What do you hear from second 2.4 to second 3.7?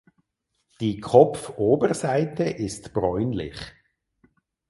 ist bräunlich.